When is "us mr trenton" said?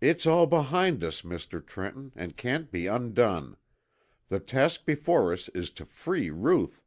1.04-2.12